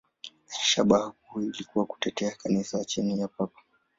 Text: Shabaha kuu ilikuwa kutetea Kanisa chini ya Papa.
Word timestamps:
Shabaha 0.61 1.11
kuu 1.11 1.41
ilikuwa 1.41 1.85
kutetea 1.85 2.31
Kanisa 2.31 2.85
chini 2.85 3.19
ya 3.19 3.27
Papa. 3.27 3.61